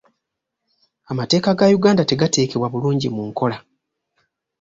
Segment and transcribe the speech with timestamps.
[1.11, 3.57] Amateeka ga Uganda tegateekebwa bulungi mu nkola.